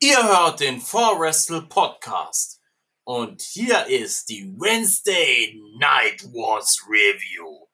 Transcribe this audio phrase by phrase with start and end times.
[0.00, 2.60] Ihr hört den Forrestal Podcast
[3.02, 7.66] und hier ist die Wednesday Night Wars Review.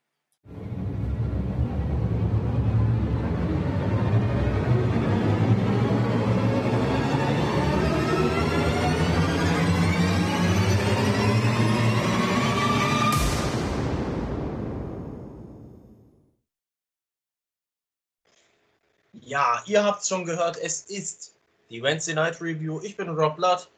[19.12, 21.33] Ja, ihr habt schon gehört, es ist
[21.70, 22.80] die Wednesday Night Review.
[22.82, 23.68] Ich bin Rob Blood.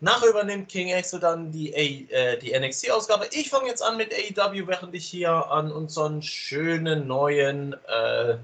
[0.00, 3.28] Nachher übernimmt King Axel dann die, äh, die NXT-Ausgabe.
[3.30, 8.36] Ich fange jetzt an mit AEW, während ich hier an unseren schönen neuen äh,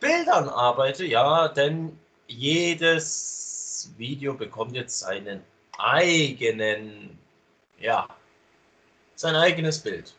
[0.00, 1.04] Bildern arbeite.
[1.04, 5.44] Ja, denn jedes Video bekommt jetzt seinen
[5.78, 7.16] eigenen,
[7.78, 8.08] ja,
[9.14, 10.12] sein eigenes Bild.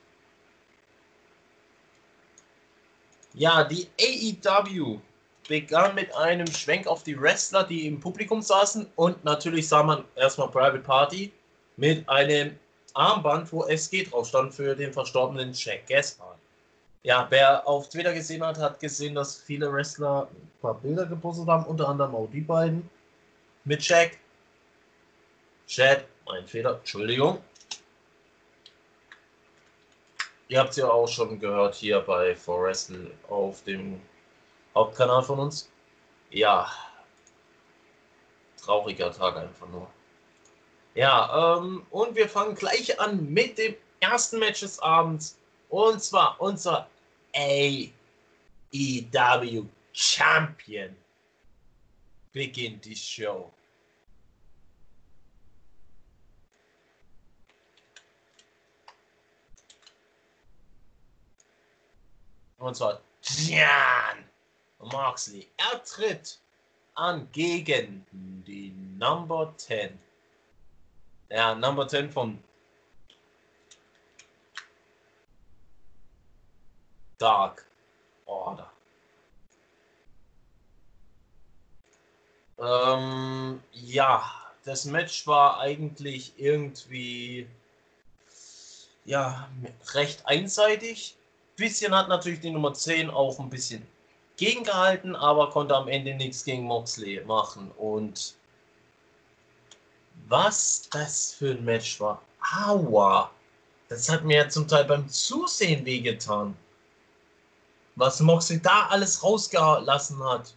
[3.33, 5.02] Ja, die AEW
[5.47, 10.03] begann mit einem Schwenk auf die Wrestler, die im Publikum saßen und natürlich sah man
[10.16, 11.31] erstmal Private Party
[11.77, 12.58] mit einem
[12.94, 16.38] Armband, wo SG drauf stand für den verstorbenen Jack Gaspar.
[17.03, 21.47] Ja, wer auf Twitter gesehen hat, hat gesehen, dass viele Wrestler ein paar Bilder gepostet
[21.47, 22.89] haben, unter anderem auch die beiden
[23.66, 24.17] mit Jack.
[25.67, 27.39] Chad, mein Fehler, Entschuldigung.
[30.47, 33.99] Ihr habt es ja auch schon gehört hier bei Forrestal auf dem
[34.75, 35.69] Hauptkanal von uns.
[36.29, 36.71] Ja,
[38.57, 39.88] trauriger Tag einfach nur.
[40.95, 45.38] Ja, ähm, und wir fangen gleich an mit dem ersten Match des Abends.
[45.69, 46.88] Und zwar unser
[47.35, 47.91] AEW
[49.91, 50.95] Champion
[52.31, 53.52] beginnt die Show.
[62.58, 64.23] Und zwar Jan
[64.92, 65.48] Moxley.
[65.58, 66.39] Er tritt
[66.95, 68.06] an gegen
[68.48, 69.98] die Number 10.
[71.30, 72.44] Ja, Number 10 von
[77.17, 77.66] Dark
[78.26, 78.72] Order.
[82.60, 84.23] Ähm, ja,
[84.64, 87.48] das Match war eigentlich irgendwie
[89.05, 89.49] ja
[89.93, 91.17] recht einseitig
[91.55, 93.86] bisschen hat natürlich die Nummer 10 auch ein bisschen
[94.38, 97.71] gegengehalten, aber konnte am Ende nichts gegen Moxley machen.
[97.77, 98.36] Und
[100.27, 102.21] was das für ein Match war.
[102.66, 103.32] Aua!
[103.89, 106.58] Das hat mir zum Teil beim Zusehen wehgetan.
[107.95, 110.54] Was Moxley da alles rausgelassen hat.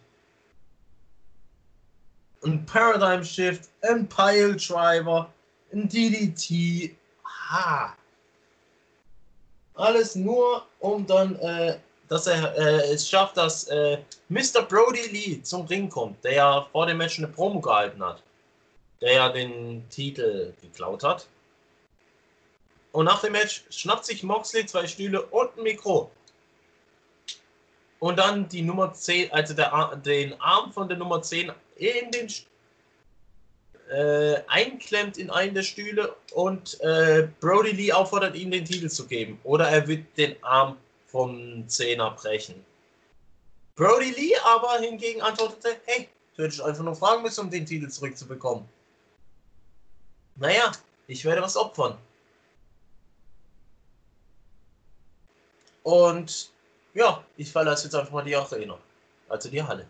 [2.43, 5.31] Ein Paradigm Shift, ein Pile Driver,
[5.71, 6.95] ein DDT.
[7.49, 7.95] Ha!
[9.75, 14.63] Alles nur, um dann, äh, dass er äh, es schafft, dass äh, Mr.
[14.67, 18.23] Brody Lee zum Ring kommt, der ja vor dem Match eine Promo gehalten hat.
[19.01, 21.27] Der ja den Titel geklaut hat.
[22.91, 26.09] Und nach dem Match schnappt sich Moxley zwei Stühle und ein Mikro.
[27.99, 32.27] Und dann die Nummer 10, also der, den Arm von der Nummer 10 in den
[33.89, 39.07] äh, einklemmt in einen der Stühle und äh, Brody Lee auffordert, ihm den Titel zu
[39.07, 39.39] geben.
[39.43, 42.65] Oder er wird den Arm vom Zehner brechen.
[43.75, 47.89] Brody Lee aber hingegen antwortete, hey, du hättest einfach nur fragen müssen, um den Titel
[47.89, 48.67] zurückzubekommen.
[50.35, 50.71] Naja,
[51.07, 51.97] ich werde was opfern.
[55.83, 56.51] Und
[56.93, 58.77] ja, ich verlasse jetzt einfach mal die Arena.
[59.29, 59.87] Also die Halle.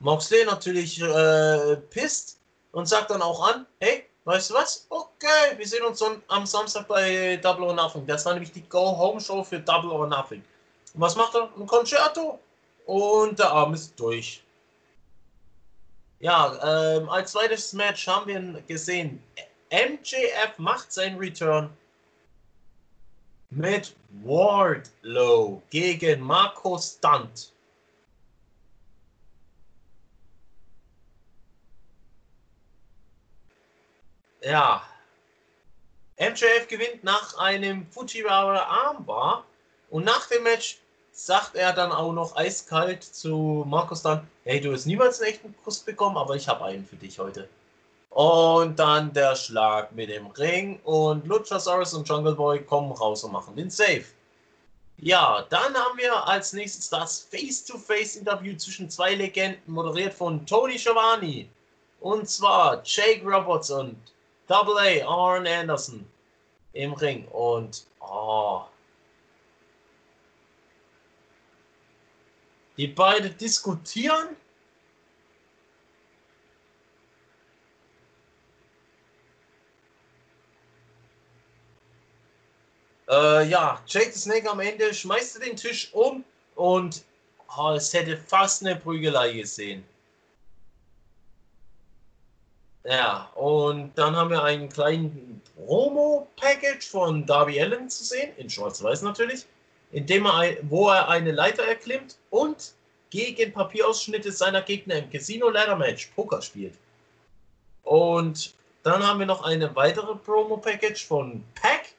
[0.00, 2.38] Moxley natürlich äh, pisst,
[2.72, 4.86] und sagt dann auch an, hey, weißt du was?
[4.90, 8.06] Okay, wir sehen uns am Samstag bei Double or Nothing.
[8.06, 10.44] Das war nämlich die Go-Home-Show für Double or Nothing.
[10.92, 11.50] Und was macht er?
[11.56, 12.38] Ein Concerto.
[12.84, 14.42] Und der Arm ist durch.
[16.20, 19.22] Ja, ähm, als zweites Match haben wir gesehen,
[19.70, 21.70] MJF macht seinen Return
[23.50, 27.52] mit Wardlow gegen Marco Stunt.
[34.42, 34.82] Ja.
[36.18, 39.44] MJF gewinnt nach einem Fujiwara Armbar
[39.90, 40.78] und nach dem Match
[41.12, 45.54] sagt er dann auch noch eiskalt zu Markus dann, hey, du hast niemals einen echten
[45.64, 47.48] Kuss bekommen, aber ich habe einen für dich heute.
[48.10, 53.32] Und dann der Schlag mit dem Ring und Luchasaurus und Jungle Boy kommen raus und
[53.32, 54.04] machen den Save.
[54.96, 61.48] Ja, dann haben wir als nächstes das Face-to-Face-Interview zwischen zwei Legenden, moderiert von Tony Schiavone.
[62.00, 63.96] Und zwar Jake Roberts und
[64.48, 66.04] Double A, Arn Anderson
[66.72, 67.28] im Ring.
[67.28, 68.64] Und oh,
[72.78, 74.36] die beiden diskutieren.
[83.08, 86.24] Äh, ja, Jake the Snake am Ende schmeißt den Tisch um
[86.56, 87.04] und
[87.56, 89.84] oh, es hätte fast eine Prügelei gesehen.
[92.88, 99.02] Ja, und dann haben wir einen kleinen Promo-Package von Darby Allen zu sehen, in Schwarz-Weiß
[99.02, 99.44] natürlich,
[99.92, 102.72] in dem er, wo er eine Leiter erklimmt und
[103.10, 106.78] gegen Papierausschnitte seiner Gegner im Casino Ladder Match Poker spielt.
[107.82, 108.54] Und
[108.84, 111.92] dann haben wir noch eine weitere Promo-Package von Pack,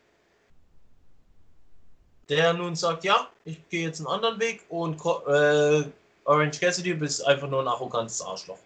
[2.29, 5.83] der nun sagt, ja, ich gehe jetzt einen anderen Weg und äh,
[6.25, 8.57] Orange Cassidy bist einfach nur ein arrogantes Arschloch.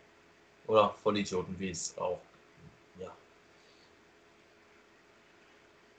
[0.67, 2.19] Oder Vollidioten, wie es auch.
[2.99, 3.11] Ja.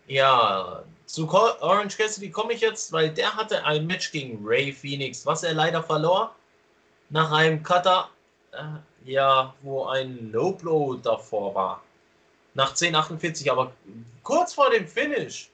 [0.06, 5.24] Ja, zu Orange Cassidy komme ich jetzt, weil der hatte ein Match gegen Ray Phoenix,
[5.26, 6.34] was er leider verlor.
[7.10, 8.08] Nach einem Cutter,
[8.52, 11.82] äh, ja, wo ein Low Blow davor war.
[12.54, 13.72] Nach 10,48, aber
[14.22, 15.50] kurz vor dem Finish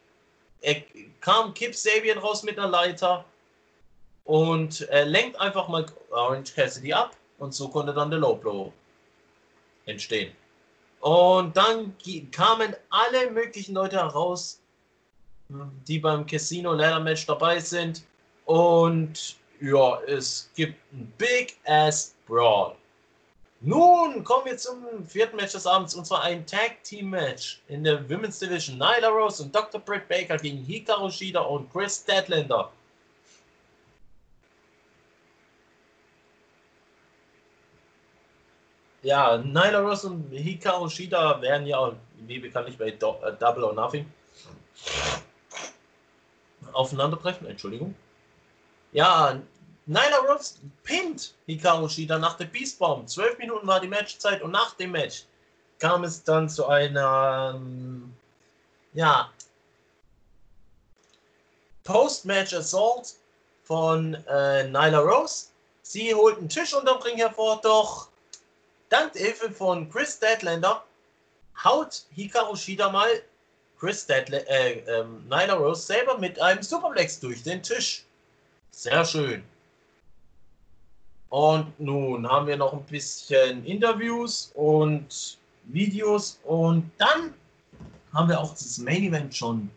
[0.62, 0.82] er
[1.20, 3.24] kam Kip Sabian raus mit einer Leiter
[4.24, 8.72] und er lenkt einfach mal Orange Cassidy ab und so konnte dann der Low Blow
[9.90, 10.32] entstehen.
[11.00, 11.94] Und dann
[12.30, 14.60] kamen alle möglichen Leute heraus,
[15.88, 18.04] die beim Casino Ladder Match dabei sind.
[18.44, 22.74] Und ja, es gibt ein Big Ass Brawl.
[23.62, 27.84] Nun kommen wir zum vierten Match des Abends und zwar ein Tag Team Match in
[27.84, 28.78] der Women's Division.
[28.78, 29.80] Nyla Rose und Dr.
[29.80, 32.72] Britt Baker gegen Hikaru Shida und Chris Statlander.
[39.02, 43.72] Ja, Nyla Rose und Hikaru Shida werden ja, wie bekanntlich bei Do äh, Double or
[43.72, 44.10] Nothing,
[46.72, 47.46] aufeinanderbrechen.
[47.46, 47.94] Entschuldigung.
[48.92, 49.40] Ja,
[49.86, 53.08] Nyla Rose pinnt Hikaru Shida nach der Beast Bomb.
[53.08, 55.24] Zwölf Minuten war die Matchzeit und nach dem Match
[55.78, 58.14] kam es dann zu einer, ähm,
[58.92, 59.30] ja,
[61.84, 63.14] Post-Match Assault
[63.64, 65.46] von äh, Nyla Rose.
[65.82, 68.09] Sie holt einen Tisch unterm Ring hervor, doch
[68.90, 70.84] Dank der Hilfe von Chris Deadlander
[71.64, 73.08] haut Hikaru Shida mal
[73.78, 78.04] Chris Deadla äh, äh, Nyla Rose selber mit einem Superplex durch den Tisch.
[78.72, 79.44] Sehr schön.
[81.28, 87.32] Und nun haben wir noch ein bisschen Interviews und Videos und dann
[88.12, 89.70] haben wir auch das Main Event schon.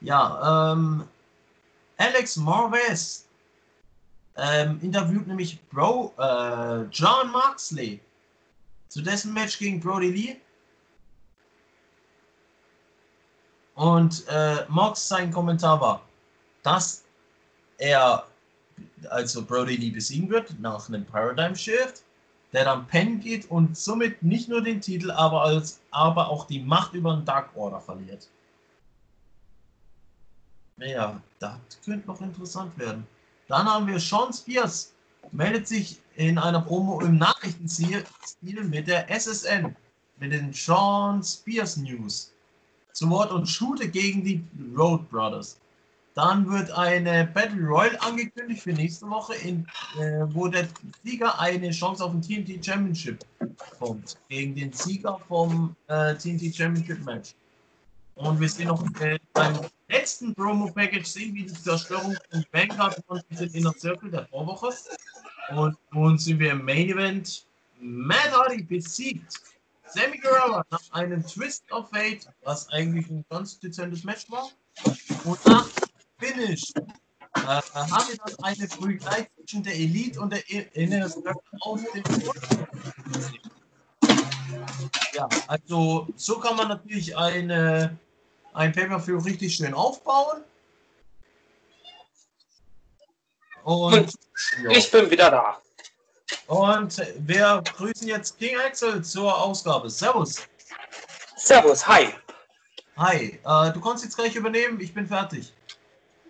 [0.00, 1.06] Ja, ähm,
[1.98, 3.26] Alex Morves
[4.36, 8.00] ähm, interviewt nämlich Bro, äh, John Moxley
[8.88, 10.36] zu dessen Match gegen Brody Lee.
[13.74, 16.02] Und äh, Mox sein Kommentar war,
[16.62, 17.04] dass
[17.78, 18.26] er
[19.08, 22.02] also Brody Lee besiegen wird nach einem Paradigm Shift,
[22.52, 26.60] der dann pennen geht und somit nicht nur den Titel, aber, als, aber auch die
[26.60, 28.28] Macht über den Dark Order verliert.
[30.76, 33.06] Ja, das könnte noch interessant werden.
[33.50, 34.92] Dann haben wir Sean Spears,
[35.32, 38.04] meldet sich in einer Promo im Nachrichtenstil
[38.40, 39.74] mit der SSN,
[40.20, 42.32] mit den Sean Spears News
[42.92, 44.44] zu Wort und shoote gegen die
[44.76, 45.58] Road Brothers.
[46.14, 49.66] Dann wird eine Battle Royale angekündigt für nächste Woche, in,
[49.98, 50.68] äh, wo der
[51.02, 54.16] Sieger eine Chance auf ein TNT Championship bekommt.
[54.28, 57.34] Gegen den Sieger vom äh, TNT Championship Match.
[58.14, 59.58] Und wir sehen noch äh, beim
[59.90, 64.72] letzten Promo-Package sehen wir die Zerstörung von Vanguard und den Inner Circle der Vorwoche.
[65.54, 67.46] Und nun sind wir im Main Event.
[67.80, 69.32] Matt Hardy besiegt
[69.86, 74.48] Sammy Guerrero nach einem Twist of Fate, was eigentlich ein ganz dezentes Match war.
[75.24, 75.68] Und nach
[76.18, 81.80] Finish äh, haben wir dann eine Prügelei zwischen der Elite und der Inner Circle aus
[81.92, 82.04] dem
[85.14, 87.98] Ja, also so kann man natürlich eine
[88.54, 90.44] ein Pay-Per-View richtig schön aufbauen.
[93.62, 94.16] Und, Und
[94.70, 95.60] ich bin wieder da.
[96.46, 99.90] Und wir grüßen jetzt King Axel zur Ausgabe.
[99.90, 100.36] Servus.
[101.36, 102.14] Servus, hi.
[102.96, 105.52] Hi, äh, du kannst jetzt gleich übernehmen, ich bin fertig.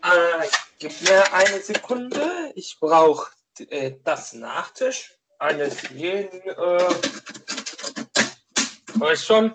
[0.03, 0.47] Äh,
[0.79, 2.53] gib mir eine Sekunde.
[2.55, 3.31] Ich brauche
[3.71, 6.41] äh, das Nachtisch eines jeden.
[6.41, 6.95] Äh,
[9.17, 9.55] schon.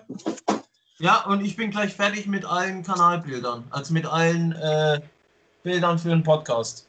[0.98, 5.00] Ja, und ich bin gleich fertig mit allen Kanalbildern, also mit allen äh,
[5.62, 6.88] Bildern für den Podcast.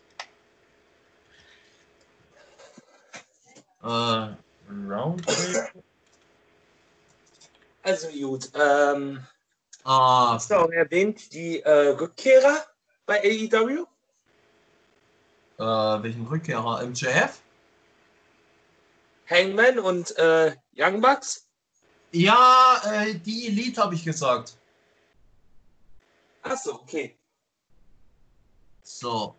[3.84, 5.70] Äh, Roundtable.
[7.84, 9.26] Also gut, ähm,
[9.84, 10.34] ah.
[10.34, 12.66] hast du auch erwähnt, die äh, Rückkehrer
[13.06, 13.86] bei AEW?
[15.58, 16.86] Äh, welchen Rückkehrer?
[16.86, 17.42] MJF?
[19.30, 21.47] Hangman und äh, Young Bucks?
[22.18, 24.58] Ja, äh, die Elite habe ich gesagt.
[26.42, 27.16] Achso, okay.
[28.82, 29.36] So.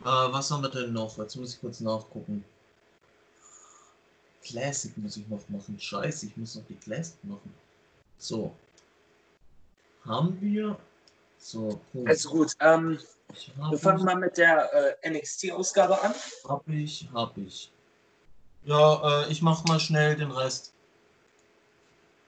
[0.00, 1.16] Äh, was haben wir denn noch?
[1.18, 2.44] Jetzt muss ich kurz nachgucken.
[4.42, 5.78] Classic muss ich noch machen.
[5.78, 7.54] Scheiße, ich muss noch die Classic machen.
[8.18, 8.52] So.
[10.04, 10.76] Haben wir.
[11.38, 12.08] So, gut.
[12.08, 12.98] Also gut, ähm,
[13.70, 16.12] wir fangen mal mit der äh, NXT-Ausgabe an.
[16.48, 17.70] hab ich, hab ich.
[18.64, 20.72] Ja, äh, ich mach mal schnell den Rest.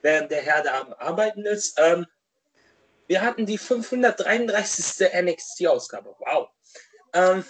[0.01, 1.77] Während der Herr da am Arbeiten ist.
[1.77, 2.05] Ähm,
[3.07, 5.11] wir hatten die 533.
[5.13, 6.15] NXT-Ausgabe.
[6.19, 6.49] Wow.
[7.13, 7.43] Ähm,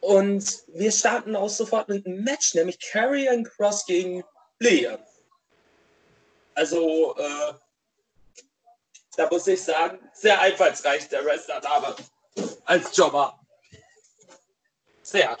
[0.00, 4.24] und wir starten auch sofort mit einem Match, nämlich Karrion Cross gegen
[4.58, 4.98] Liam.
[6.54, 7.52] Also, äh,
[9.16, 11.94] da muss ich sagen, sehr einfallsreich der Wrestler Dame
[12.64, 13.38] als Jobber.
[15.02, 15.38] Sehr,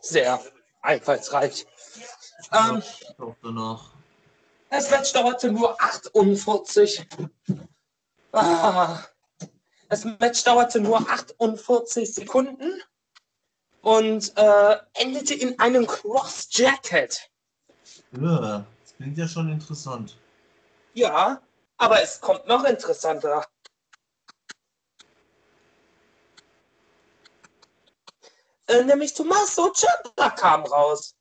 [0.00, 0.42] sehr
[0.80, 1.66] einfallsreich.
[2.52, 2.82] Ähm,
[3.18, 3.91] Auch danach.
[4.72, 7.06] Das Match dauerte nur 48.
[8.32, 9.04] Ah.
[9.90, 12.82] Das Match dauerte nur 48 Sekunden
[13.82, 17.30] und äh, endete in einem Cross Jacket.
[18.12, 20.16] Ja, das klingt ja schon interessant.
[20.94, 21.42] Ja,
[21.76, 23.46] aber es kommt noch interessanter.
[28.68, 31.14] Äh, nämlich Tommaso Ciampa kam raus.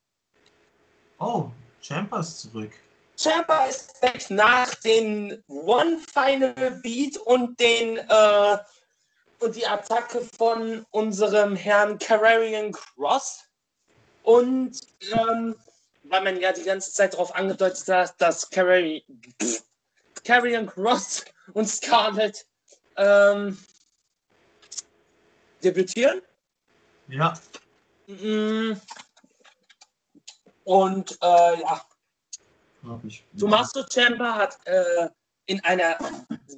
[1.20, 1.50] Oh,
[1.82, 2.72] Champa ist zurück.
[3.22, 8.58] Ciampa ist weg nach den One Final Beat und den äh,
[9.38, 13.44] und die Attacke von unserem Herrn Carrion Cross.
[14.24, 15.56] Und ähm,
[16.06, 19.02] weil man ja die ganze Zeit darauf angedeutet hat, dass Carrion,
[20.24, 21.24] Carrion Cross
[21.54, 22.48] und Scarlett
[22.98, 23.56] ähm,
[25.64, 26.24] debütieren.
[27.08, 27.36] Ja.
[30.64, 31.86] Und äh, ja,
[32.88, 33.24] hab ich.
[33.40, 35.10] Tommaso Ciampa hat äh,
[35.46, 35.98] in einer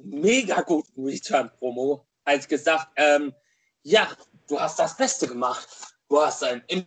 [0.02, 3.34] mega guten Return-Promo halt gesagt, ähm,
[3.82, 4.08] ja,
[4.48, 5.68] du hast das Beste gemacht.
[6.08, 6.86] Du hast ein Im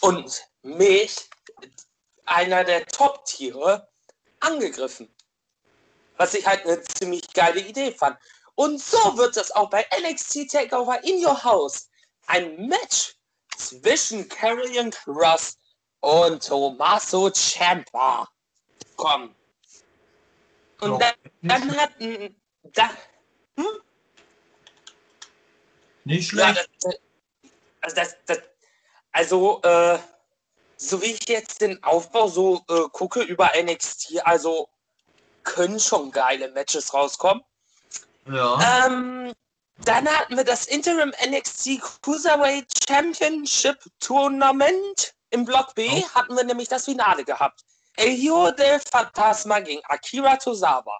[0.00, 1.28] und mich,
[2.26, 3.88] einer der Top-Tiere,
[4.40, 5.08] angegriffen.
[6.16, 8.18] Was ich halt eine ziemlich geile Idee fand.
[8.54, 11.88] Und so wird es auch bei NXT Takeover in Your House
[12.26, 13.16] ein Match
[13.56, 15.58] zwischen Karrion Cross
[16.00, 18.28] und Tommaso Ciampa
[18.96, 19.34] kommen.
[20.80, 21.90] Und Ja, dann, nicht, dann hat
[22.74, 22.90] da,
[26.04, 26.70] nicht ja, schlecht.
[26.82, 26.94] das,
[27.80, 28.38] also, das, das,
[29.12, 29.98] also äh,
[30.76, 34.68] so wie ich jetzt den Aufbau so äh, gucke über NXT, also
[35.42, 37.42] können schon geile Matches rauskommen.
[38.26, 38.86] Ja.
[38.86, 39.32] Ähm,
[39.84, 45.88] dann hatten wir das Interim NXT Cruiserweight Championship Tournament im Block B.
[45.90, 46.08] Oh.
[46.14, 47.64] Hatten wir nämlich das Finale gehabt.
[47.96, 50.98] El Hijo del Fantasma gegen Akira Tozawa.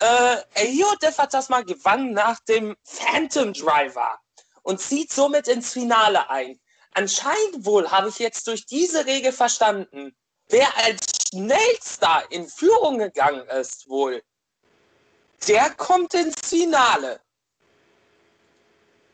[0.00, 4.18] Äh, El Hijo del Fantasma gewann nach dem Phantom Driver
[4.62, 6.60] und zieht somit ins Finale ein.
[6.92, 10.16] Anscheinend wohl habe ich jetzt durch diese Regel verstanden,
[10.48, 14.22] wer als schnellster in Führung gegangen ist, wohl.
[15.46, 17.20] Der kommt ins Finale.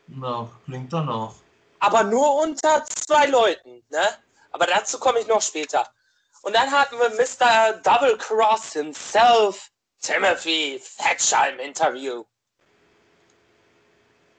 [0.07, 1.35] Na, klingt danach.
[1.83, 4.07] Aber nur unter zwei Leuten, ne?
[4.51, 5.85] Aber dazu komme ich noch später.
[6.41, 7.73] Und dann hatten wir Mr.
[7.83, 9.69] Double Cross himself,
[10.01, 12.23] Timothy Thatcher im Interview.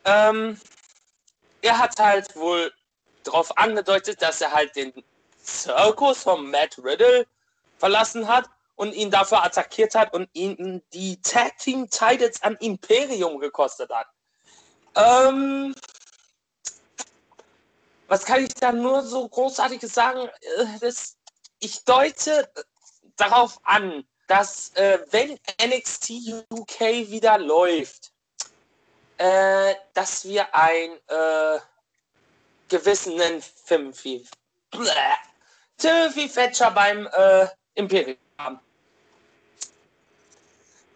[0.06, 0.58] Ähm,
[1.60, 2.72] er hat halt wohl
[3.24, 4.94] darauf angedeutet, dass er halt den
[5.42, 7.26] Zirkus von Matt Riddle
[7.76, 13.38] verlassen hat und ihn dafür attackiert hat und ihn die Tag Team Titles an Imperium
[13.38, 14.06] gekostet hat.
[14.96, 15.74] Ähm,
[18.08, 20.28] was kann ich da nur so großartiges sagen?
[20.58, 21.16] Äh, Das,
[21.60, 22.50] ich deute
[23.16, 26.80] darauf an, dass äh, wenn NXT UK
[27.10, 28.12] wieder läuft,
[29.18, 31.58] äh, dass wir ein äh,
[32.68, 33.20] gewissen
[33.66, 34.26] Timothy,
[34.70, 34.90] Bleh,
[35.78, 38.60] Timothy Thatcher beim äh, Imperium haben.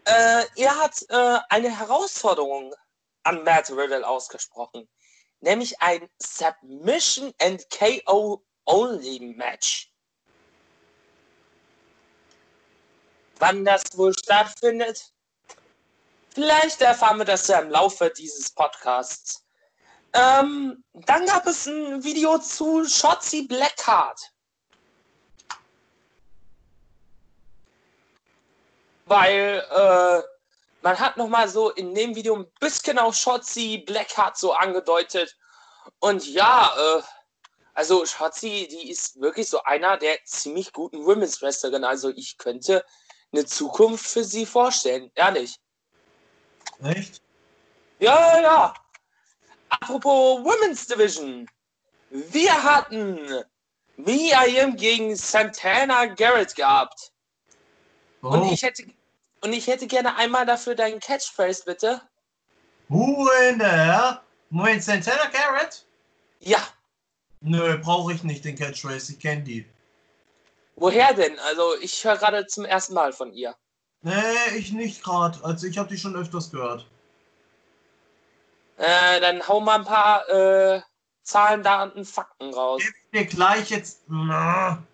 [0.05, 2.75] Äh, er hat äh, eine Herausforderung
[3.25, 4.88] an Matt Riddle ausgesprochen,
[5.40, 9.92] nämlich ein Submission and KO Only Match.
[13.38, 15.12] Wann das wohl stattfindet?
[16.30, 19.45] Vielleicht erfahren wir das ja im Laufe dieses Podcasts.
[20.12, 24.21] Ähm, dann gab es ein Video zu Shotzi Blackheart.
[29.07, 30.23] Weil äh,
[30.82, 35.37] man hat noch mal so in dem Video ein bisschen auf Shotzi Blackheart so angedeutet.
[36.00, 37.02] Und ja, äh,
[37.75, 41.85] also Shotzi, die ist wirklich so einer der ziemlich guten Women's Wrestlerin.
[41.85, 42.85] Also ich könnte
[43.32, 45.11] eine Zukunft für sie vorstellen.
[45.14, 45.56] Ehrlich.
[46.82, 47.20] Echt?
[47.99, 48.75] Ja, ja, ja.
[49.70, 51.49] Apropos Women's Division.
[52.11, 53.44] Wir hatten
[53.97, 57.12] Mia Yim gegen Santana Garrett gehabt.
[58.23, 58.28] Oh.
[58.28, 58.85] Und ich hätte
[59.42, 62.00] und ich hätte gerne einmal dafür deinen Catchphrase, bitte.
[62.88, 64.21] Who in there?
[64.50, 65.85] Moment, Santana Garrett?
[66.40, 66.59] Ja.
[67.40, 69.66] Nö, brauche ich nicht den Catchphrase, ich kenne die.
[70.76, 71.38] Woher denn?
[71.40, 73.57] Also ich höre gerade zum ersten Mal von ihr.
[74.02, 75.38] Nee, ich nicht gerade.
[75.45, 76.87] Also ich habe die schon öfters gehört.
[78.76, 80.80] Äh, dann hau mal ein paar äh,
[81.23, 82.80] Zahlen, Daten, Fakten raus.
[82.83, 84.09] Gib dir gleich jetzt.
[84.09, 84.85] Mann,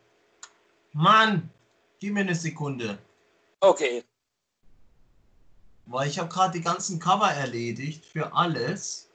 [2.01, 2.99] gib mir eine Sekunde.
[3.61, 4.03] Okay.
[5.87, 9.09] Weil ich habe gerade die ganzen Cover erledigt für alles.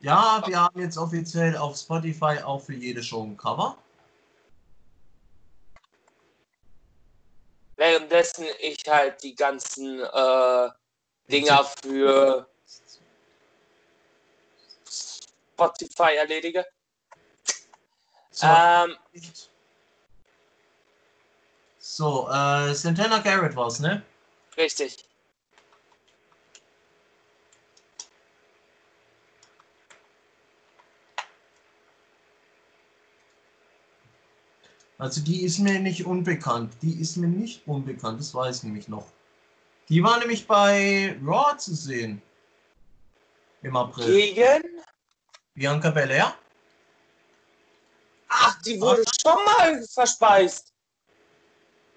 [0.00, 3.76] Ja, wir haben jetzt offiziell auf Spotify auch für jede Show ein Cover.
[7.76, 10.68] Währenddessen ich halt die ganzen äh,
[11.30, 12.48] Dinger für
[15.56, 16.64] Spotify erledige.
[18.30, 18.96] So, Ähm,
[21.78, 24.02] so äh, Santana Garrett war's, ne?
[24.56, 25.05] richtig.
[34.98, 36.72] Also die ist mir nicht unbekannt.
[36.82, 39.12] Die ist mir nicht unbekannt, das weiß ich nämlich noch.
[39.88, 42.22] Die war nämlich bei Raw zu sehen.
[43.62, 44.06] Im April.
[44.06, 44.80] Gegen?
[45.54, 46.34] Bianca Belair?
[48.28, 50.72] Ach, die wurde schon mal verspeist.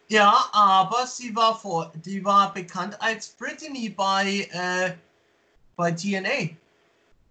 [0.07, 4.95] Ja, aber sie war vor, die war bekannt als Brittany bei, äh,
[5.75, 6.55] bei TNA.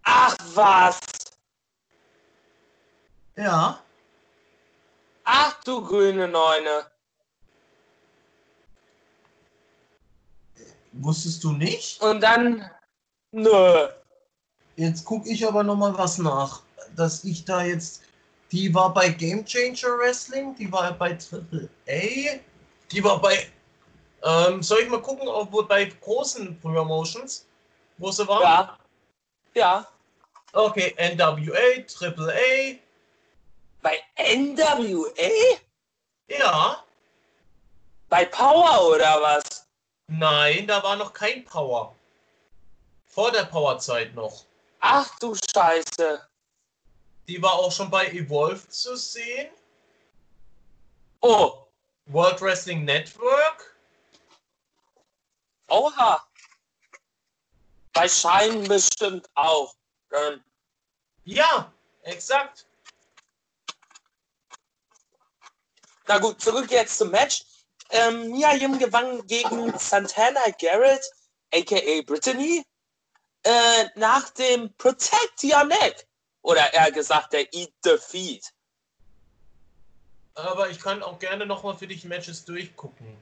[0.04, 1.00] Ach was.
[3.36, 3.82] Ja.
[5.30, 6.86] Ach du grüne Neune.
[10.92, 12.00] Wusstest du nicht?
[12.00, 12.64] Und dann.
[13.32, 13.88] Nö.
[14.76, 16.62] Jetzt gucke ich aber noch mal was nach,
[16.96, 18.04] dass ich da jetzt.
[18.52, 22.40] Die war bei Game Changer Wrestling, die war bei Triple A,
[22.90, 23.52] die war bei.
[24.22, 27.46] Ähm, soll ich mal gucken, ob wo bei großen Promotions,
[27.98, 28.40] wo sie war?
[28.40, 28.78] Ja.
[29.54, 29.86] Ja.
[30.54, 32.87] Okay, NWA, Triple A,
[33.82, 35.58] Bei NWA?
[36.28, 36.84] ja.
[38.08, 39.66] Bei Power oder was?
[40.06, 41.94] Nein, da war noch kein Power.
[43.06, 44.44] Vor der Powerzeit noch.
[44.80, 46.26] Ach du Scheiße.
[47.26, 49.50] Die war auch schon bei Evolve zu sehen.
[51.20, 51.66] Oh.
[52.06, 53.76] World Wrestling Network.
[55.68, 56.26] Oha.
[57.92, 59.74] Bei Schein bestimmt auch.
[60.12, 60.42] Ähm,
[61.24, 61.70] Ja,
[62.02, 62.67] exakt.
[66.08, 67.44] Na gut, zurück jetzt zum Match.
[67.90, 71.02] Ähm, Mia Yim gewann gegen Santana Garrett,
[71.54, 72.64] aka Brittany,
[73.44, 76.06] äh, nach dem Protect Your Neck.
[76.42, 78.52] Oder eher gesagt, der Eat Defeat.
[80.34, 83.16] Aber ich kann auch gerne nochmal für dich Matches durchgucken.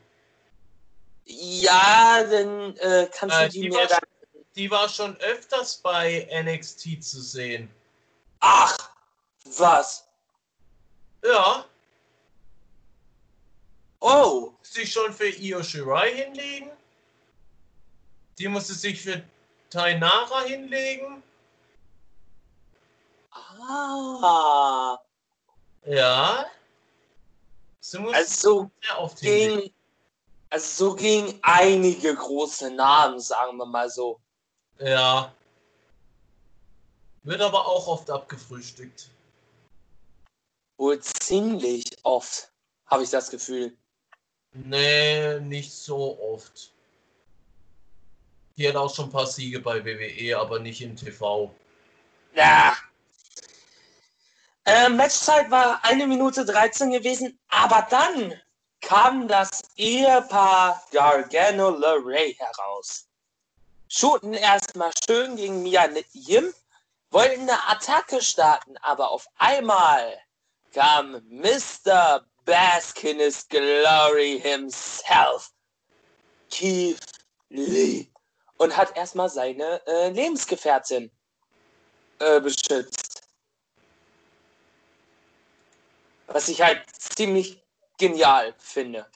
[1.24, 4.00] Ja, dann äh, kannst Äh, du die die mir dann.
[4.54, 7.70] Die war schon öfters bei NXT zu sehen.
[8.40, 8.76] Ach,
[9.44, 10.06] was?
[11.24, 11.64] Ja,
[14.08, 16.70] Oh, sich schon für Io Shirai hinlegen.
[18.38, 19.20] Die musste sich für
[19.68, 21.24] Tainara hinlegen.
[23.32, 24.96] ah.
[25.84, 26.46] Ja.
[27.80, 29.60] Musste Also sehr oft hinlegen.
[29.60, 29.74] ging,
[30.50, 34.20] also so gingen einige große Namen, sagen wir mal so.
[34.78, 35.34] Ja.
[37.24, 39.10] Wird aber auch oft abgefrühstückt.
[40.76, 42.52] Wohl ziemlich oft,
[42.86, 43.76] habe ich das Gefühl.
[44.64, 46.72] Nee, nicht so oft.
[48.56, 51.54] Die hat auch schon ein paar Siege bei WWE, aber nicht im TV.
[52.34, 52.76] Ja.
[54.64, 58.34] Äh, Matchzeit war eine Minute 13 gewesen, aber dann
[58.80, 63.06] kam das Ehepaar Gargano LeRae heraus.
[63.88, 66.52] Shooten erstmal schön gegen Mia Yim,
[67.10, 70.18] wollten eine Attacke starten, aber auf einmal
[70.72, 72.24] kam Mr.
[72.46, 75.52] Bask in his glory himself,
[76.48, 77.00] Keith
[77.50, 78.08] Lee,
[78.58, 81.10] und hat erstmal seine äh, Lebensgefährtin
[82.20, 83.22] äh, beschützt.
[86.28, 87.62] Was ich halt ziemlich
[87.98, 89.06] genial finde.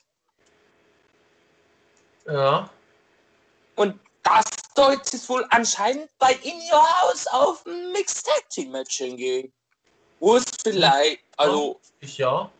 [2.25, 2.69] Ja.
[3.75, 8.97] Und das deutet wohl anscheinend bei In Your House auf ein Mixed Tag Team Match
[8.97, 9.51] hingehen.
[10.19, 12.51] Wo es vielleicht, also Ich ja.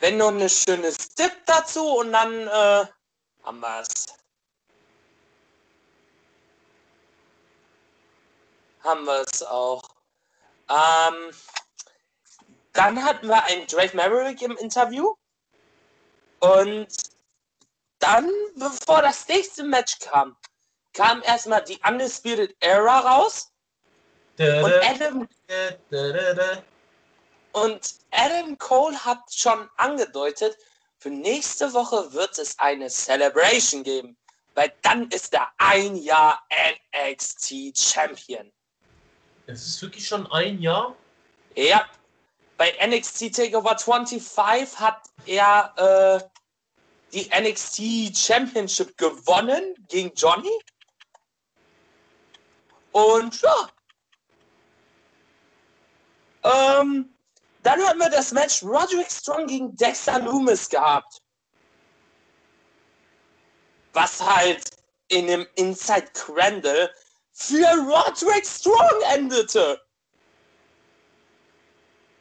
[0.00, 2.86] Wenn noch eine schöne Stip dazu und dann äh,
[3.42, 4.06] haben wir es.
[8.84, 9.82] Haben wir es auch.
[10.68, 11.30] Ähm,
[12.72, 15.14] dann hatten wir einen Drake Maverick im Interview.
[16.40, 16.88] Und
[17.98, 20.36] dann, bevor das nächste Match kam,
[20.92, 23.50] kam erstmal die Undisputed Era raus.
[24.62, 25.28] Und Adam,
[27.64, 30.56] und Adam Cole hat schon angedeutet,
[30.98, 34.16] für nächste Woche wird es eine Celebration geben,
[34.54, 36.42] weil dann ist er ein Jahr
[36.92, 38.52] NXT Champion.
[39.46, 40.94] Es ist wirklich schon ein Jahr?
[41.54, 41.86] Ja.
[42.56, 46.28] Bei NXT Takeover 25 hat er äh,
[47.12, 50.50] die NXT Championship gewonnen gegen Johnny.
[52.90, 53.70] Und ja.
[56.42, 57.14] Ähm,
[57.68, 61.20] dann hatten wir das Match Roderick Strong gegen Dexter Loomis gehabt.
[63.92, 64.70] Was halt
[65.08, 66.90] in einem Inside Crandall
[67.34, 69.78] für Roderick Strong endete.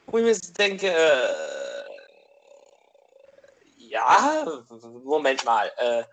[0.07, 1.33] Wo ich mir denke, äh,
[3.77, 4.45] ja,
[5.05, 6.03] Moment mal, äh,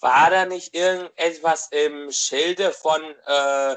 [0.00, 3.76] war da nicht irgendetwas im Schilde von, äh,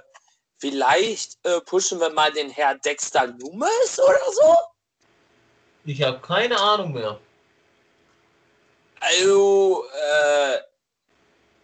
[0.57, 4.55] vielleicht äh, pushen wir mal den Herr Dexter Loomis oder so?
[5.85, 7.19] Ich habe keine Ahnung mehr.
[8.99, 10.57] Also, äh,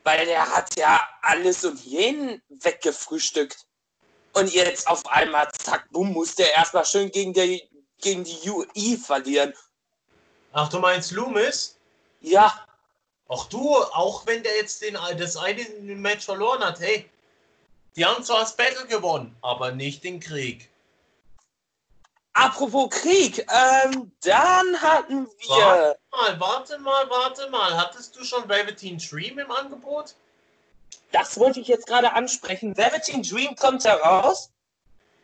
[0.03, 3.65] weil der hat ja alles und jeden weggefrühstückt.
[4.33, 7.61] Und jetzt auf einmal, zack, bumm, musste er erstmal schön gegen die,
[7.99, 9.53] gegen die UI verlieren.
[10.53, 11.77] Ach, du meinst Loomis?
[12.21, 12.65] Ja.
[13.29, 17.09] Ach du, auch wenn der jetzt den, das eine Match verloren hat, hey,
[17.95, 20.69] die haben zwar das Battle gewonnen, aber nicht den Krieg.
[22.39, 25.97] Apropos Krieg, ähm, dann hatten wir.
[26.11, 27.75] Warte mal, warte mal, warte mal.
[27.75, 30.13] Hattest du schon Velveteen Dream im Angebot?
[31.11, 32.77] Das wollte ich jetzt gerade ansprechen.
[32.77, 34.51] Velveteen Dream kommt heraus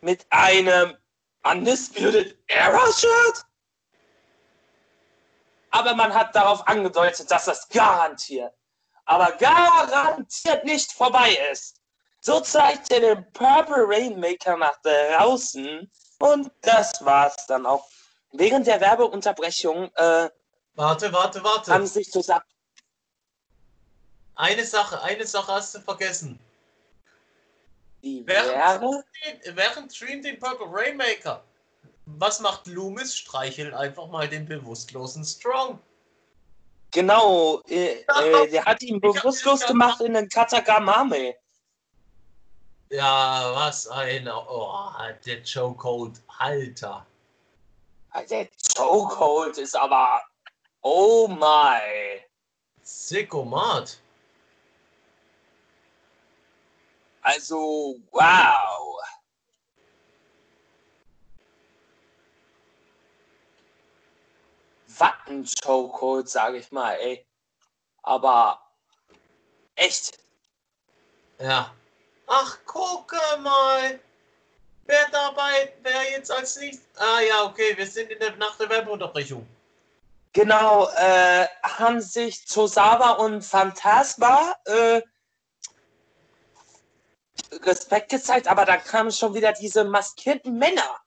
[0.01, 0.97] mit einem
[1.43, 3.45] Undisputed Era Shirt.
[5.69, 8.55] Aber man hat darauf angedeutet, dass das garantiert,
[9.05, 11.79] aber garantiert nicht vorbei ist.
[12.21, 15.91] So zeigt er den Purple Rainmaker nach draußen
[16.23, 17.85] und das war's dann auch.
[18.31, 20.29] Während der Werbeunterbrechung äh,
[20.75, 21.71] Warte, warte, warte.
[21.71, 22.45] haben sich zusammen.
[24.35, 26.39] Eine Sache, eine Sache hast du vergessen.
[28.01, 29.05] Die Während,
[29.53, 31.43] während Dream den Purple Rainmaker.
[32.05, 33.15] Was macht Loomis?
[33.15, 35.79] Streichelt einfach mal den bewusstlosen Strong.
[36.91, 41.35] Genau, äh, äh, der hat ihn bewusstlos gemacht in den Katagamame.
[42.89, 44.27] Ja, was ein.
[44.27, 44.91] Oh,
[45.25, 46.21] der Joe Cold.
[46.39, 47.05] Alter.
[48.29, 50.21] Der Chokehold ist aber.
[50.81, 52.21] Oh my.
[52.83, 53.97] Sickomat.
[57.21, 58.99] Also, wow.
[64.97, 67.25] Was ein Chokehold, sage ich mal, ey.
[68.03, 68.61] Aber
[69.75, 70.19] echt.
[71.39, 71.73] Ja.
[72.27, 73.99] Ach, gucke mal.
[74.85, 76.85] Wer dabei, wer jetzt als nächstes.
[76.99, 79.47] Ah ja, okay, wir sind in der, nach der Werbeunterbrechung.
[80.33, 85.01] Genau, äh, haben sich Tosawa und Phantasma äh,
[87.63, 90.99] Respekt gezeigt, aber dann kamen schon wieder diese maskierten Männer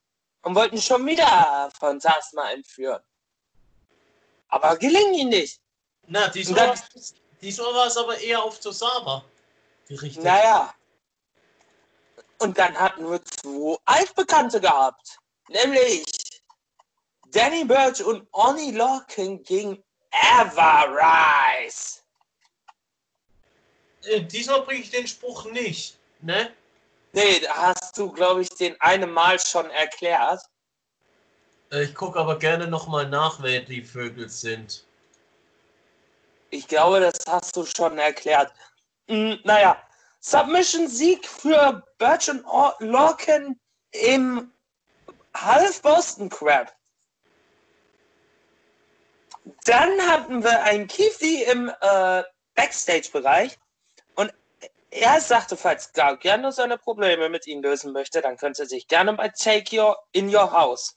[0.42, 3.02] und wollten schon wieder Phantasma entführen.
[4.48, 5.60] Aber gelingt ihnen nicht.
[6.06, 6.80] Na, diesmal, dann-
[7.42, 9.24] diesmal war es aber eher auf Tosawa
[9.88, 10.22] gerichtet.
[10.22, 10.72] Naja.
[12.38, 15.18] Und dann hatten wir zwei Altbekannte gehabt.
[15.48, 16.04] Nämlich
[17.28, 22.00] Danny Birch und Oni Lorcan gegen Everrise.
[24.04, 26.52] Äh, diesmal bringe ich den Spruch nicht, ne?
[27.12, 30.42] Nee, da hast du, glaube ich, den eine Mal schon erklärt.
[31.72, 34.84] Äh, Ich gucke aber gerne nochmal nach, wer die Vögel sind.
[36.50, 38.52] Ich glaube, das hast du schon erklärt.
[39.08, 39.82] Hm, naja,
[40.26, 43.60] Submission-Sieg für Birch und Or- Lorcan
[43.92, 44.52] im
[45.36, 46.74] Half Boston Crab.
[49.64, 52.24] Dann hatten wir einen Kifi im äh,
[52.56, 53.56] Backstage-Bereich
[54.16, 54.34] und
[54.90, 58.88] er sagte, falls gar gerne seine Probleme mit ihm lösen möchte, dann könnte er sich
[58.88, 60.96] gerne bei Take Your in Your House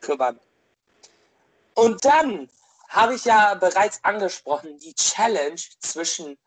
[0.00, 0.38] kümmern.
[1.74, 2.48] Und dann
[2.88, 6.38] habe ich ja bereits angesprochen, die Challenge zwischen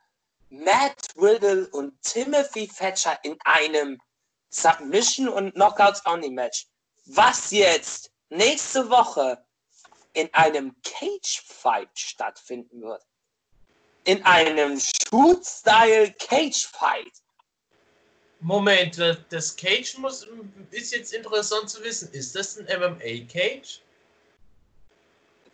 [0.51, 4.01] Matt Riddle und Timothy Thatcher in einem
[4.49, 6.67] Submission und Knockouts Only Match.
[7.05, 9.43] Was jetzt nächste Woche
[10.13, 13.01] in einem Cage-Fight stattfinden wird.
[14.03, 17.13] In einem Shoot-Style Cage-Fight.
[18.41, 20.27] Moment, das Cage muss,
[20.71, 22.11] ist jetzt interessant zu wissen.
[22.11, 23.81] Ist das ein MMA-Cage?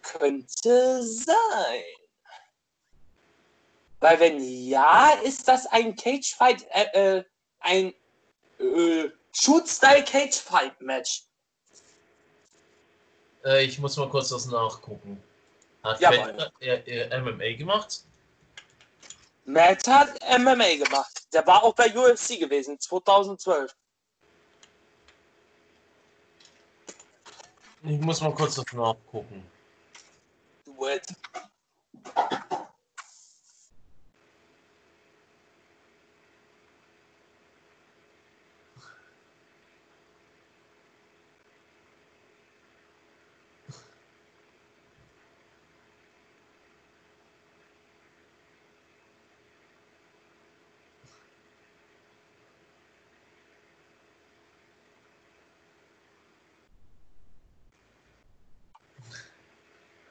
[0.01, 1.83] Könnte sein.
[3.99, 7.23] Weil wenn ja, ist das ein Cage-Fight, äh, äh,
[7.59, 7.93] ein
[8.59, 11.23] äh, Shoot-Style Cage-Fight-Match.
[13.43, 15.21] Äh, ich muss mal kurz das nachgucken.
[15.83, 15.99] Hat.
[15.99, 18.03] Fett, äh, äh, MMA gemacht?
[19.45, 21.27] Matt hat MMA gemacht.
[21.33, 23.73] Der war auch bei UFC gewesen, 2012.
[27.83, 29.49] Ich muss mal kurz das nachgucken.
[30.65, 31.03] Do it.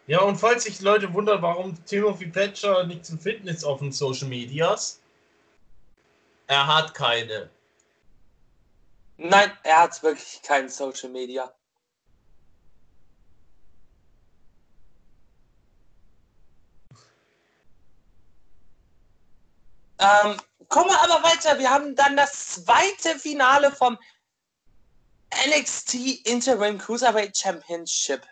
[0.07, 4.29] Ja, und falls sich Leute wundern, warum Timothy Thatcher nicht zum Fitness auf den Social
[4.29, 5.01] Medias,
[6.47, 7.51] er hat keine.
[9.17, 11.53] Nein, er hat wirklich kein Social Media.
[19.99, 20.37] Ähm,
[20.69, 21.59] kommen wir aber weiter.
[21.59, 23.99] Wir haben dann das zweite Finale vom
[25.49, 28.25] NXT Interim Cruiserweight Championship.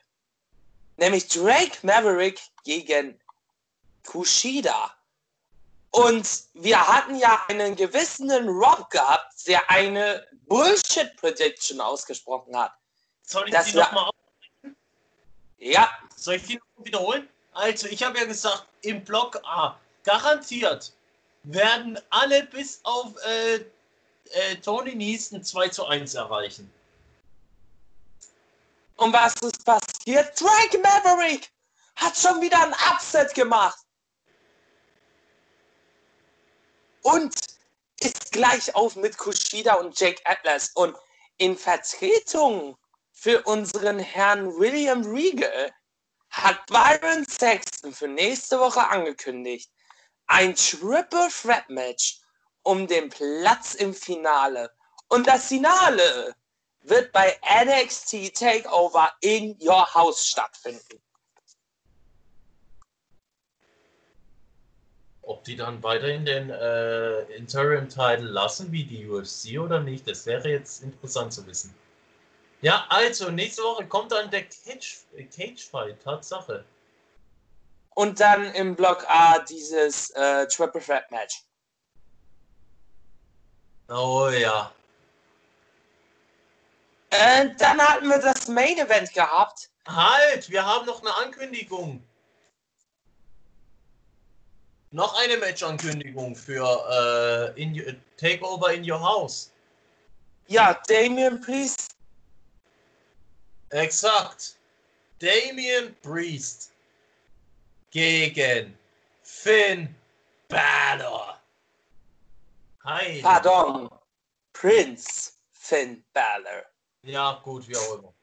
[0.97, 3.19] Nämlich Drake Maverick gegen
[4.07, 4.95] Kushida.
[5.91, 12.73] Und wir hatten ja einen gewissen Rob gehabt, der eine Bullshit-Prediction ausgesprochen hat.
[13.23, 14.11] Soll ich Das die nochmal
[15.59, 17.29] Ja, Soll ich die noch wiederholen?
[17.53, 20.93] Also, ich habe ja gesagt, im Block A, garantiert
[21.45, 26.73] werden alle bis auf äh, äh, Tony Niesen 2 zu 1 erreichen.
[28.97, 30.41] Und was ist passiert?
[30.41, 31.51] Drake Maverick
[31.97, 33.79] hat schon wieder ein Upset gemacht.
[37.03, 37.35] Und
[38.01, 40.71] ist gleich auf mit Kushida und Jake Atlas.
[40.75, 40.97] Und
[41.37, 42.77] in Vertretung
[43.13, 45.73] für unseren Herrn William Regal
[46.31, 49.71] hat Byron Sexton für nächste Woche angekündigt,
[50.27, 52.21] ein Triple Threat Match
[52.63, 54.71] um den Platz im Finale.
[55.09, 56.35] Und das Finale
[56.85, 61.01] wird bei NXT Takeover in Your House stattfinden.
[65.23, 70.49] Ob die dann weiterhin den äh, Interim-Title lassen, wie die UFC oder nicht, das wäre
[70.51, 71.75] jetzt interessant zu wissen.
[72.61, 76.65] Ja, also, nächste Woche kommt dann der Cage, äh, Cage Fight, Tatsache.
[77.95, 81.45] Und dann im Block A dieses äh, Triple Threat Match.
[83.89, 84.73] Oh ja.
[87.15, 89.71] Äh, dann hatten wir das Main Event gehabt.
[89.87, 92.03] Halt, wir haben noch eine Ankündigung.
[94.91, 99.53] Noch eine Match-Ankündigung für äh, in, Takeover in Your House.
[100.47, 101.97] Ja, Damien Priest.
[103.71, 104.57] Exakt.
[105.19, 106.73] Damien Priest
[107.91, 108.77] gegen
[109.23, 109.95] Finn
[110.49, 111.41] Balor.
[112.85, 113.21] Hi.
[113.23, 113.89] Pardon.
[114.53, 116.65] Prince Finn Balor.
[117.05, 118.15] Ja, gut, wie auch immer.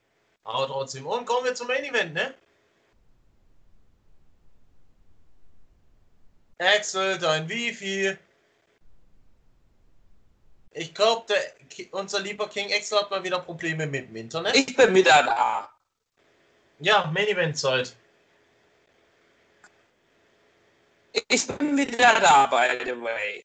[0.44, 1.06] Aber trotzdem.
[1.06, 2.34] Und kommen wir zum Main Event, ne?
[6.58, 8.18] Axel, dein viel?
[10.72, 11.34] Ich glaube,
[11.90, 14.56] unser lieber King Axel hat mal wieder Probleme mit dem Internet.
[14.56, 15.70] Ich bin wieder da.
[16.80, 17.96] ja, Main Event Zeit.
[21.28, 23.44] Ich bin wieder da, by the way.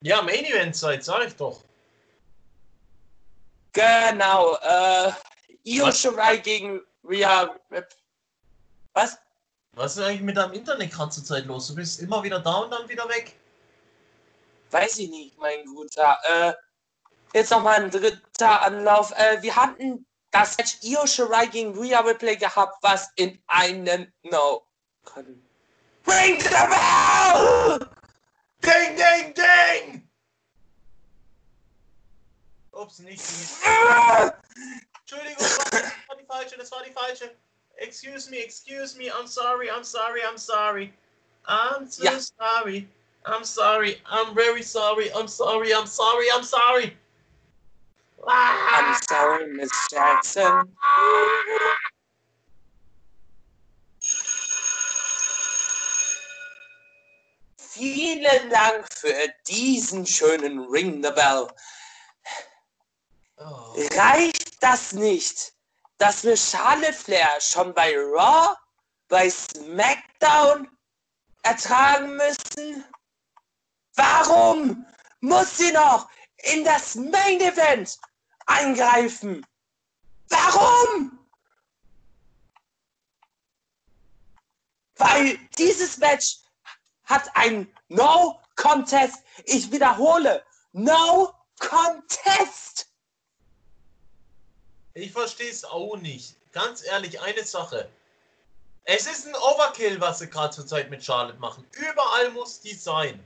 [0.00, 1.62] Ja, Main Event Zeit, sag ich doch.
[3.72, 4.56] Genau.
[4.56, 5.12] Äh,
[5.64, 6.00] Io Was?
[6.00, 7.88] Shirai gegen Rhea Rip.
[8.92, 9.18] Was?
[9.74, 11.68] Was ist eigentlich mit deinem Internet gerade zur Zeit los?
[11.68, 13.34] Du bist immer wieder da und dann wieder weg.
[14.70, 16.18] Weiß ich nicht, mein Guter.
[16.24, 16.52] Äh,
[17.34, 19.12] jetzt nochmal ein dritter Anlauf.
[19.12, 24.66] Äh, wir hatten das Match Io Shirai gegen Rhea Ripley gehabt, was in einem No.
[26.06, 27.78] Ring the bell!
[28.62, 30.08] Ding, ding, ding!
[32.72, 34.32] Ups, nicht die.
[35.00, 35.36] Entschuldigung,
[35.70, 37.34] das war die falsche, das war die falsche.
[37.76, 40.92] Excuse me, excuse me, I'm sorry, I'm sorry, I'm sorry.
[41.46, 42.88] I'm so sorry.
[43.26, 43.96] I'm sorry.
[44.06, 45.12] I'm very sorry.
[45.12, 45.72] I'm sorry.
[45.74, 46.26] I'm sorry.
[46.32, 46.96] I'm sorry.
[48.26, 48.94] Ah!
[48.94, 50.68] I'm sorry, Miss Jackson.
[57.56, 61.48] Vielen Dank für diesen schönen Ring the Bell.
[63.44, 63.74] Oh.
[63.96, 65.52] Reicht das nicht,
[65.98, 68.56] dass wir Charlotte Flair schon bei Raw,
[69.08, 70.68] bei SmackDown
[71.42, 72.84] ertragen müssen?
[73.94, 74.86] Warum
[75.20, 76.08] muss sie noch
[76.54, 77.98] in das Main Event
[78.46, 79.44] eingreifen?
[80.28, 81.18] Warum?
[84.96, 86.38] Weil dieses Match
[87.04, 89.18] hat ein No Contest.
[89.44, 92.91] Ich wiederhole, No Contest.
[94.94, 96.34] Ich verstehe es auch nicht.
[96.52, 97.88] Ganz ehrlich, eine Sache.
[98.84, 101.64] Es ist ein Overkill, was sie gerade zurzeit mit Charlotte machen.
[101.72, 103.24] Überall muss die sein.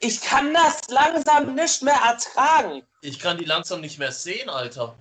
[0.00, 2.86] Ich kann das langsam nicht mehr ertragen.
[3.02, 4.94] Ich kann die langsam nicht mehr sehen, Alter.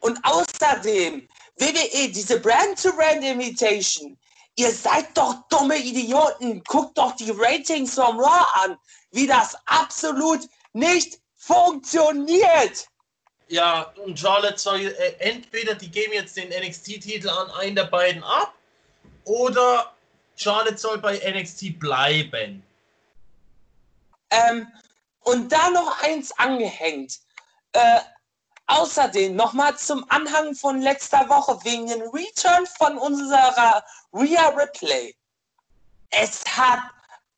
[0.00, 4.16] Und außerdem, WWE, diese Brand-to-Brand-Imitation,
[4.54, 6.62] ihr seid doch dumme Idioten.
[6.64, 8.78] Guckt doch die Ratings vom Raw an,
[9.10, 12.86] wie das absolut nicht funktioniert.
[13.48, 18.22] Ja, und Charlotte soll äh, entweder die geben jetzt den NXT-Titel an einen der beiden
[18.22, 18.54] ab
[19.24, 19.94] oder
[20.36, 22.62] Charlotte soll bei NXT bleiben.
[24.30, 24.66] Ähm,
[25.20, 27.20] und da noch eins angehängt.
[27.72, 28.00] Äh,
[28.66, 35.14] außerdem nochmal zum Anhang von letzter Woche wegen dem Return von unserer Rhea Ripley.
[36.10, 36.80] Es hat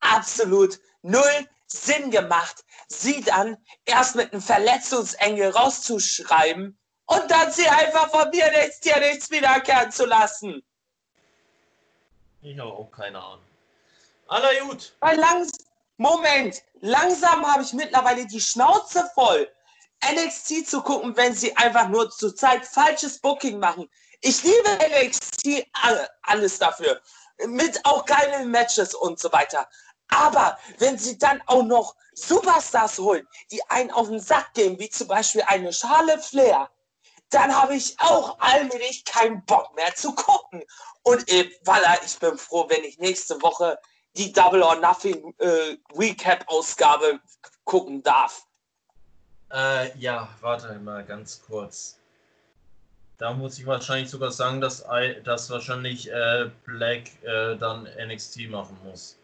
[0.01, 8.11] absolut null Sinn gemacht, sie dann erst mit einem Verletzungsengel rauszuschreiben und dann sie einfach
[8.11, 10.65] von mir nichts, dir nichts wiederkehren zu lassen.
[12.43, 13.45] Ich habe auch keine Ahnung.
[14.29, 14.95] Aller gut.
[15.01, 15.51] Weil langs
[15.99, 19.51] Moment, langsam habe ich mittlerweile die Schnauze voll,
[20.05, 23.89] NXT zu gucken, wenn sie einfach nur zurzeit falsches Booking machen.
[24.21, 27.01] Ich liebe NXT alle- alles dafür.
[27.47, 29.69] Mit auch geilen Matches und so weiter.
[30.09, 34.89] Aber wenn sie dann auch noch Superstars holen, die einen auf den Sack gehen, wie
[34.89, 36.71] zum Beispiel eine Charlotte Flair,
[37.31, 40.63] dann habe ich auch allmählich keinen Bock mehr zu gucken.
[41.03, 41.23] Und
[41.65, 43.79] voilà, ich bin froh, wenn ich nächste Woche
[44.17, 47.21] die Double or Nothing äh, Recap-Ausgabe
[47.65, 48.47] gucken darf.
[49.53, 51.99] Äh, ja, warte mal ganz kurz.
[53.19, 54.85] Da muss ich wahrscheinlich sogar sagen, dass,
[55.25, 59.16] dass wahrscheinlich äh, Black äh, dann NXT machen muss.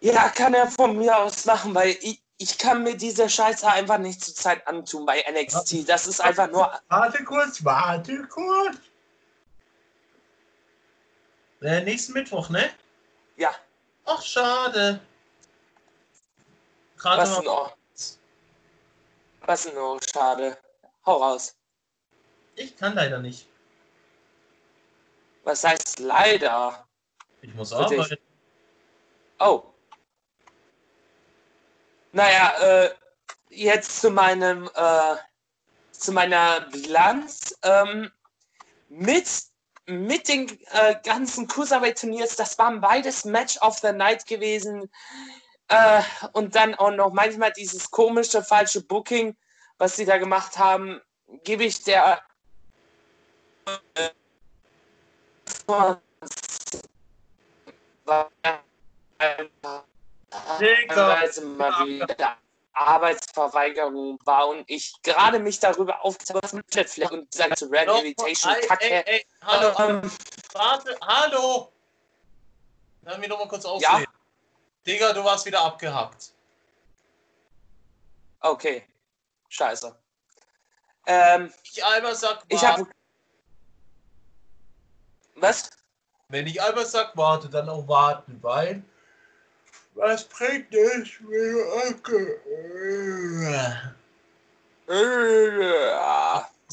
[0.00, 3.98] Ja, kann er von mir aus machen, weil ich, ich kann mir diese Scheiße einfach
[3.98, 5.88] nicht zur Zeit antun bei NXT.
[5.88, 6.72] Das ist einfach nur.
[6.88, 8.76] Warte kurz, warte kurz.
[11.60, 12.70] Äh, nächsten Mittwoch, ne?
[13.36, 13.52] Ja,
[14.10, 15.00] Ach, schade.
[16.96, 17.76] Gerade was denn auch?
[19.42, 20.00] Was denn auch?
[20.10, 20.56] Schade.
[21.04, 21.54] Hau raus.
[22.56, 23.46] Ich kann leider nicht.
[25.44, 26.86] Was heißt leider?
[27.42, 28.16] Ich muss arbeiten.
[29.38, 29.62] Oh.
[32.12, 32.90] Naja, äh,
[33.50, 35.16] jetzt zu meinem, äh,
[35.92, 37.54] zu meiner Bilanz.
[37.62, 38.10] Ähm,
[38.88, 39.26] mit,
[39.86, 44.90] mit den äh, ganzen Cruiserweight-Turniers, das waren beides Match of the Night gewesen.
[45.68, 49.36] Äh, und dann auch noch manchmal dieses komische, falsche Booking,
[49.76, 51.00] was sie da gemacht haben,
[51.44, 52.22] gebe ich der
[53.66, 54.08] äh,
[60.30, 62.36] teilweise mal wieder
[62.72, 68.54] Arbeitsverweigerung war und ich gerade mich darüber aufgezeigt habe, Flair und dieser ganze Red Invitation
[68.68, 68.84] Kacke.
[68.84, 70.12] ey, ey, hallo, Ähm,
[70.52, 71.72] warte, hallo!
[73.02, 73.90] Lass mich doch mal kurz aufsehen.
[74.00, 74.04] Ja?
[74.86, 76.32] Digga, du warst wieder abgehackt.
[78.40, 78.86] okay,
[79.48, 79.94] scheiße.
[81.06, 82.86] Ähm, Ich einmal sag, ich habe.
[85.36, 85.70] Was?
[86.28, 88.84] Wenn ich einmal sag, warte, dann auch warten, weil.
[89.98, 92.40] Was bringt es, wenn du abge...
[94.86, 95.00] Äh,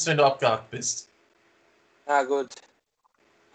[0.05, 1.09] wenn du abgehackt bist?
[2.05, 2.53] Na gut.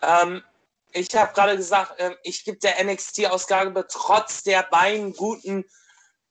[0.03, 0.43] Ähm,
[0.91, 5.65] ich habe gerade gesagt, ähm, ich gebe der NXT-Ausgabe trotz der beiden guten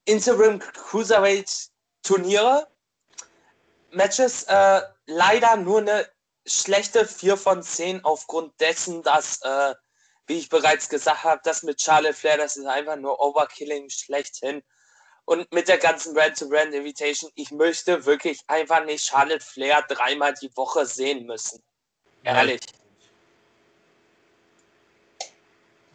[0.03, 1.69] Interim Cruiserweight
[2.03, 2.67] Turniere
[3.91, 6.07] Matches äh, leider nur eine
[6.45, 9.75] schlechte 4 von 10 aufgrund dessen, dass, äh,
[10.29, 14.63] wie ich bereits gesagt habe, das mit Charlotte Flair, das ist einfach nur Overkilling schlechthin.
[15.25, 20.55] Und mit der ganzen Brand-to-Brand Invitation, ich möchte wirklich einfach nicht Charlotte Flair dreimal die
[20.55, 21.63] Woche sehen müssen.
[22.23, 22.61] Ehrlich.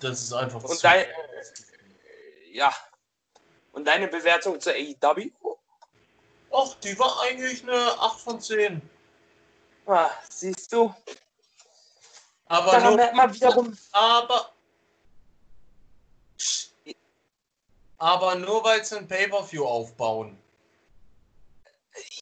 [0.01, 1.07] Das ist einfach Und zu- dein,
[2.51, 2.75] ja.
[3.71, 5.31] Und deine Bewertung zur AEW?
[6.51, 8.83] Och, die war eigentlich eine 8 von 10.
[9.87, 10.93] Ah, siehst du,
[12.47, 13.79] aber Daran nur, merkt man wiederum.
[13.93, 14.51] Aber.
[17.99, 20.39] Aber nur weil sie ein Pay-Per-View aufbauen.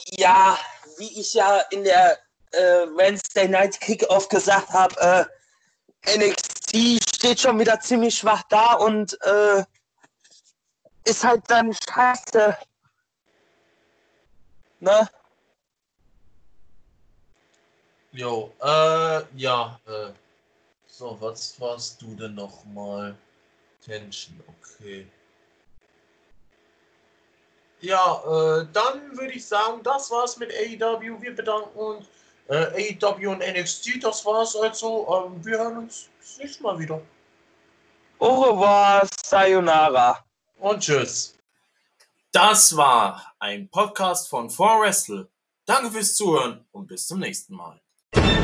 [0.04, 0.58] Ja,
[0.98, 2.18] wie ich ja in der
[2.52, 5.28] äh, Wednesday Night Kickoff gesagt habe,
[6.04, 9.64] äh, NXT steht schon wieder ziemlich schwach da und äh,
[11.04, 12.56] ist halt dann scheiße.
[14.80, 15.08] Ne?
[18.12, 20.12] Jo, äh, ja, äh.
[20.86, 23.16] So, was warst du denn noch mal?
[23.82, 25.06] Tension, okay.
[27.80, 31.20] Ja, äh, dann würde ich sagen, das war's mit AEW.
[31.20, 32.06] Wir bedanken uns.
[32.48, 35.26] Äh, AEW und NXT, das war's also.
[35.26, 37.00] Ähm, wir hören uns das nächste Mal wieder.
[38.18, 40.22] Au revoir, sayonara.
[40.58, 41.34] Und tschüss.
[42.30, 45.26] Das war ein Podcast von 4Wrestle.
[45.64, 47.80] Danke fürs Zuhören und bis zum nächsten Mal.
[48.14, 48.41] you